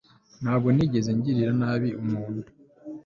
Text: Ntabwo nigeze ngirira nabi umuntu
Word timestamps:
Ntabwo 0.41 0.67
nigeze 0.75 1.09
ngirira 1.17 1.53
nabi 1.61 1.89
umuntu 2.01 2.41